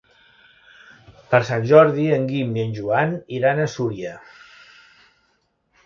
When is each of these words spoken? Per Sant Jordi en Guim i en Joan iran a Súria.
Per 1.33 1.41
Sant 1.51 1.67
Jordi 1.73 2.07
en 2.17 2.27
Guim 2.33 2.59
i 2.61 2.65
en 2.65 2.75
Joan 2.79 3.17
iran 3.41 3.63
a 3.63 3.71
Súria. 3.79 4.19